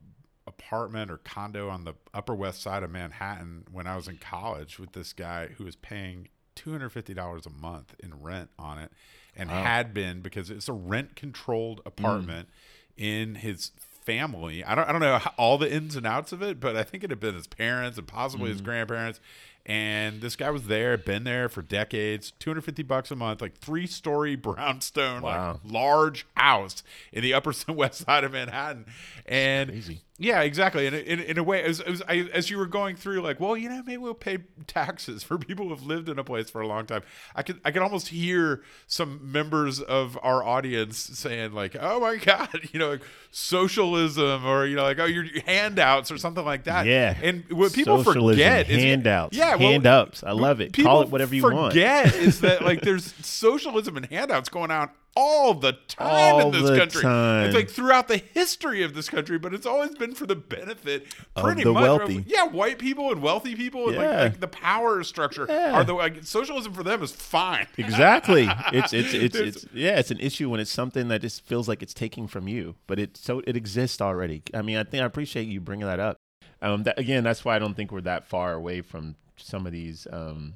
[0.59, 4.79] apartment or condo on the Upper West Side of Manhattan when I was in college
[4.79, 8.77] with this guy who was paying two hundred fifty dollars a month in rent on
[8.77, 8.91] it,
[9.35, 9.63] and wow.
[9.63, 13.03] had been because it's a rent controlled apartment mm.
[13.03, 13.71] in his
[14.05, 14.63] family.
[14.63, 16.83] I don't I don't know how, all the ins and outs of it, but I
[16.83, 18.53] think it had been his parents and possibly mm-hmm.
[18.53, 19.19] his grandparents.
[19.65, 23.85] And this guy was there, been there for decades, 250 bucks a month, like three
[23.85, 25.59] story brownstone, wow.
[25.63, 26.81] like large house
[27.13, 28.85] in the upper west side of Manhattan.
[29.25, 29.99] And.
[30.19, 30.85] Yeah, exactly.
[30.85, 33.55] And in, in, a way, as, as, I, as, you were going through, like, well,
[33.55, 36.59] you know, maybe we'll pay taxes for people who have lived in a place for
[36.59, 37.03] a long time.
[37.33, 42.17] I could I could almost hear some members of our audience saying, like, oh my
[42.23, 43.01] god, you know, like
[43.31, 46.85] socialism, or you know, like, oh, your handouts or something like that.
[46.85, 47.17] Yeah.
[47.23, 49.37] And what people socialism, forget is handouts.
[49.37, 50.21] Yeah, well, hand ups.
[50.21, 50.73] I love it.
[50.73, 51.71] Call it whatever you want.
[51.71, 56.51] Forget is that like there's socialism and handouts going on all the time All in
[56.51, 57.01] this country.
[57.01, 57.45] time.
[57.47, 61.07] It's like throughout the history of this country, but it's always been for the benefit,
[61.35, 61.81] Of pretty the much.
[61.83, 62.23] wealthy.
[62.27, 65.73] Yeah, white people and wealthy people, and like, like the power structure Yeah.
[65.73, 67.67] are the like, socialism for them is fine.
[67.77, 68.47] Exactly.
[68.71, 69.99] It's it's it's it's yeah.
[69.99, 72.99] It's an issue when it's something that just feels like it's taking from you, but
[72.99, 74.43] it so it exists already.
[74.53, 76.17] I mean, I think I appreciate you bringing that up.
[76.61, 79.71] Um, that, again, that's why I don't think we're that far away from some of
[79.71, 80.55] these um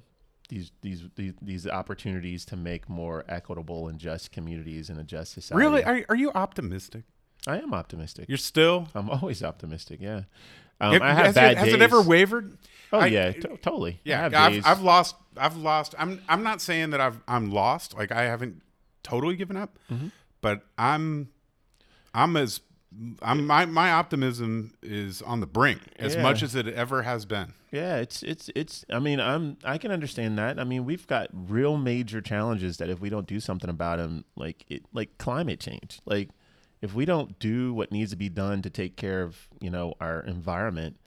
[0.54, 5.34] these these these, these opportunities to make more equitable and just communities and a just
[5.34, 5.60] society.
[5.64, 7.04] Really, are are you optimistic?
[7.48, 8.26] I am optimistic.
[8.30, 8.88] You're still.
[8.96, 10.00] I'm always optimistic.
[10.02, 10.22] Yeah.
[10.82, 12.58] Um, Have- I have has, bad it, has it ever wavered?
[12.92, 14.00] Oh I- yeah, to- totally.
[14.04, 14.64] Yeah, I've, days.
[14.66, 15.16] I've lost.
[15.38, 15.96] I've lost.
[15.98, 16.22] I'm.
[16.30, 17.20] I'm not saying that I've.
[17.28, 17.96] I'm lost.
[17.98, 18.62] Like I haven't
[19.04, 20.08] totally given up, Mm-hmm.
[20.42, 21.30] but I'm.
[22.14, 22.62] I'm as.
[23.22, 26.22] I'm my my optimism is on the brink as Yeah.
[26.22, 27.54] much as it ever has been.
[27.72, 28.86] Yeah, it's it's it's.
[28.92, 30.60] I mean, I'm I can understand that.
[30.60, 34.26] I mean, we've got real major challenges that if we don't do something about them,
[34.36, 36.30] like it, like climate change, like
[36.82, 39.96] if we don't do what needs to be done to take care of you know
[40.00, 40.98] our environment,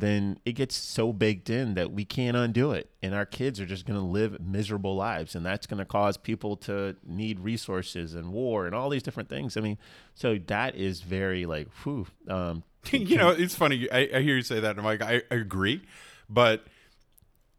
[0.00, 3.66] then it gets so baked in that we can't undo it, and our kids are
[3.66, 8.14] just going to live miserable lives, and that's going to cause people to need resources
[8.14, 9.56] and war and all these different things.
[9.56, 9.78] I mean,
[10.14, 12.06] so that is very like, whew.
[12.28, 13.90] Um, you know, it's funny.
[13.90, 15.82] I, I hear you say that, and I'm like, I, I agree,
[16.28, 16.66] but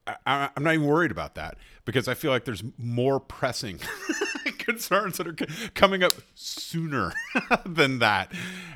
[0.07, 3.79] I, I'm not even worried about that because I feel like there's more pressing
[4.75, 7.13] concerns that are c- coming up sooner
[7.65, 8.31] than that.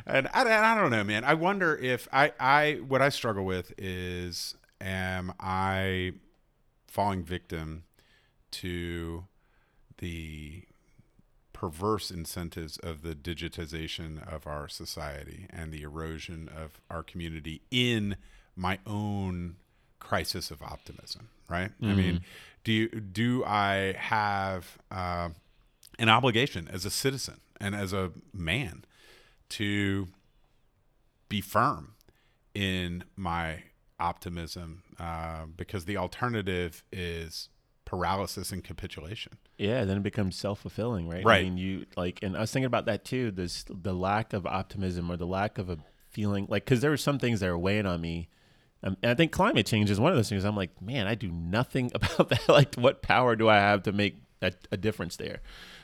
[0.05, 1.23] And I, and I don't know, man.
[1.23, 6.13] I wonder if I, I, what I struggle with is, am I
[6.87, 7.83] falling victim
[8.51, 9.25] to
[9.99, 10.63] the
[11.53, 18.15] perverse incentives of the digitization of our society and the erosion of our community in
[18.55, 19.57] my own
[19.99, 22.21] crisis of optimism right i mean
[22.63, 25.27] do you do i have uh,
[25.99, 28.85] an obligation as a citizen and as a man
[29.49, 30.07] to
[31.27, 31.93] be firm
[32.55, 33.63] in my
[33.99, 37.49] optimism uh, because the alternative is
[37.85, 41.25] paralysis and capitulation Yeah, then it becomes self fulfilling, right?
[41.25, 41.39] Right.
[41.41, 43.31] I mean, you like, and I was thinking about that too.
[43.31, 45.79] This the lack of optimism or the lack of a
[46.09, 48.29] feeling, like, because there were some things that are weighing on me.
[48.83, 50.45] Um, and I think climate change is one of those things.
[50.45, 52.47] I'm like, man, I do nothing about that.
[52.47, 55.41] like, what power do I have to make a, a difference there?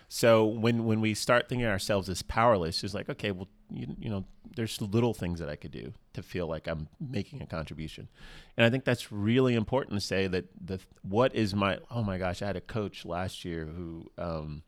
[0.08, 4.10] So when when we start thinking ourselves as powerless, it's like, okay, well, you, you
[4.10, 4.26] know,
[4.56, 8.08] there's little things that I could do to feel like I'm making a contribution,
[8.56, 12.18] and I think that's really important to say that the what is my oh my
[12.18, 14.64] gosh, I had a coach last year who um,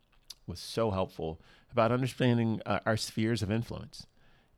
[0.46, 4.06] was so helpful about understanding uh, our spheres of influence.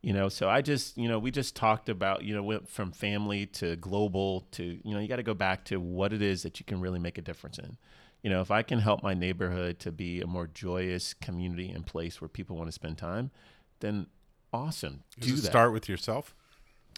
[0.01, 2.91] You know, so I just, you know, we just talked about, you know, went from
[2.91, 6.41] family to global to, you know, you got to go back to what it is
[6.41, 7.77] that you can really make a difference in.
[8.21, 11.85] You know, if I can help my neighborhood to be a more joyous community and
[11.85, 13.31] place where people want to spend time,
[13.79, 14.07] then
[14.53, 15.03] awesome.
[15.19, 15.47] Does Do that.
[15.47, 16.35] start with yourself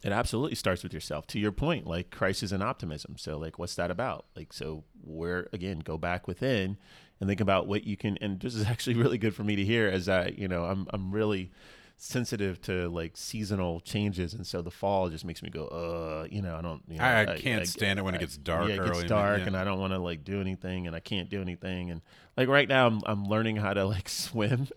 [0.03, 1.28] It absolutely starts with yourself.
[1.28, 3.15] To your point, like crisis and optimism.
[3.17, 4.26] So, like, what's that about?
[4.36, 6.78] Like, so where again, go back within
[7.21, 8.17] and think about what you can.
[8.19, 10.88] And this is actually really good for me to hear, as I, you know, I'm
[10.93, 11.51] I'm really
[11.98, 16.41] sensitive to like seasonal changes, and so the fall just makes me go, uh, you
[16.41, 18.76] know, I don't, you know, I- I can't stand it when it gets dark Yeah,
[18.76, 19.48] it gets dark, yeah.
[19.48, 22.02] and I don't want to like do anything, and I can't do anything, and
[22.36, 24.68] like right now, I'm I'm learning how to like swim.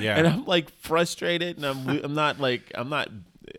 [0.00, 0.16] Yeah.
[0.16, 3.08] and I'm like frustrated, and I'm I'm not like I'm not.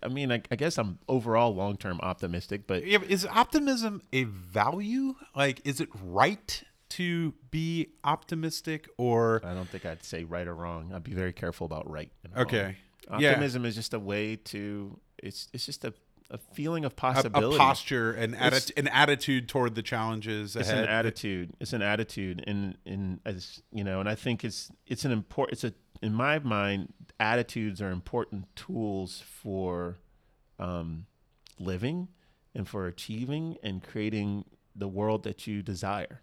[0.02, 4.02] I mean, I, I guess I'm overall long term optimistic, but Yeah, but is optimism
[4.12, 5.14] a value?
[5.36, 6.64] Like, is it right
[6.98, 10.92] to be optimistic or I don't think I'd say right or wrong.
[10.94, 12.12] I'd be very careful about right.
[12.24, 12.46] And wrong.
[12.46, 12.78] okay?
[13.20, 15.00] Yeah, Optimism is just a way to.
[15.22, 15.94] It's it's just a,
[16.32, 17.56] a feeling of possibility.
[17.56, 20.84] a posture, an It's- atti- an attitude toward the challenges it's ahead.
[20.86, 21.54] an attitude.
[21.60, 25.54] It's an attitude, and and as you know, and I think it's it's an important.
[25.54, 25.74] It's a
[26.06, 29.98] in my mind, attitudes are important tools for
[30.60, 31.06] um,
[31.60, 32.08] living
[32.54, 36.22] and for achieving and creating the world that you desire.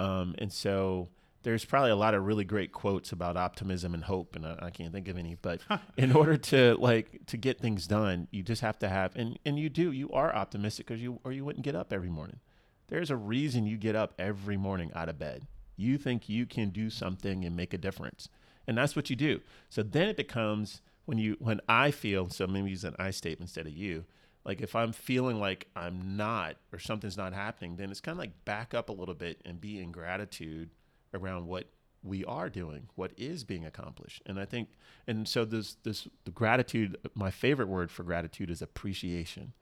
[0.00, 1.08] Um, and so
[1.42, 4.70] there's probably a lot of really great quotes about optimism and hope, and I, I
[4.70, 5.36] can't think of any.
[5.40, 5.60] But
[5.96, 9.58] in order to like to get things done, you just have to have, and and
[9.58, 12.40] you do, you are optimistic because you or you wouldn't get up every morning.
[12.88, 15.46] There's a reason you get up every morning out of bed.
[15.76, 18.30] You think you can do something and make a difference,
[18.66, 19.40] and that's what you do.
[19.68, 23.50] So then it becomes when you when I feel so maybe use an I statement
[23.50, 24.04] instead of you.
[24.44, 28.18] Like if I'm feeling like I'm not or something's not happening, then it's kind of
[28.18, 30.70] like back up a little bit and be in gratitude
[31.12, 31.66] around what
[32.02, 34.22] we are doing, what is being accomplished.
[34.24, 34.68] And I think
[35.06, 39.52] and so this this the gratitude my favorite word for gratitude is appreciation.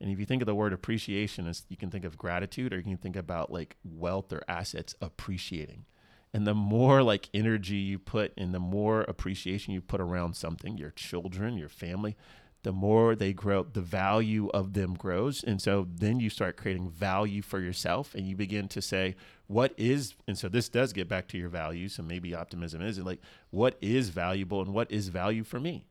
[0.00, 2.76] And if you think of the word appreciation as you can think of gratitude or
[2.76, 5.84] you can think about like wealth or assets appreciating.
[6.32, 10.78] And the more like energy you put and the more appreciation you put around something,
[10.78, 12.16] your children, your family,
[12.62, 15.42] the more they grow, the value of them grows.
[15.42, 19.72] And so then you start creating value for yourself and you begin to say, what
[19.78, 21.94] is, and so this does get back to your values.
[21.94, 25.86] So maybe optimism is like, what is valuable and what is value for me?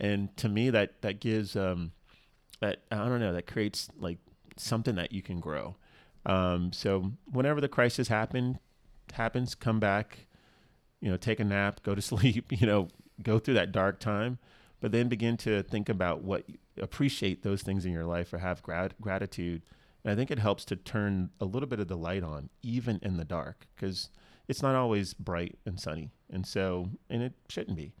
[0.00, 1.92] And to me, that, that gives, um,
[2.60, 4.18] that, I don't know, that creates like
[4.56, 5.76] something that you can grow.
[6.26, 8.58] Um, so whenever the crisis happen,
[9.12, 10.26] happens, come back,
[11.00, 12.88] you know, take a nap, go to sleep, you know,
[13.22, 14.38] go through that dark time
[14.80, 16.44] but then begin to think about what
[16.80, 19.62] appreciate those things in your life or have grat- gratitude.
[20.04, 22.98] And i think it helps to turn a little bit of the light on even
[23.02, 24.10] in the dark because
[24.46, 26.10] it's not always bright and sunny.
[26.30, 27.94] And so and it shouldn't be.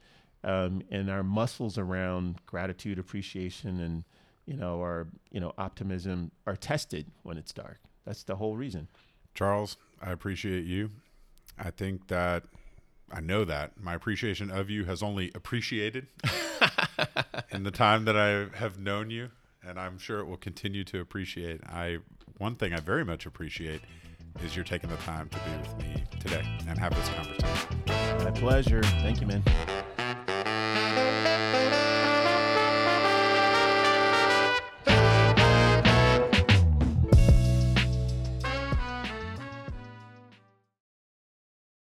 [0.44, 4.04] Um, and our muscles around gratitude appreciation and
[4.46, 7.80] you know our you know optimism are tested when it's dark.
[8.04, 8.88] That's the whole reason.
[9.34, 10.90] Charles i appreciate you.
[11.58, 12.44] I think that
[13.12, 16.08] I know that my appreciation of you has only appreciated
[17.50, 19.30] in the time that I have known you,
[19.66, 21.62] and I'm sure it will continue to appreciate.
[21.64, 21.98] I
[22.38, 23.80] one thing I very much appreciate
[24.44, 28.24] is you're taking the time to be with me today and have this conversation.
[28.24, 28.82] My pleasure.
[28.82, 29.42] Thank you, man.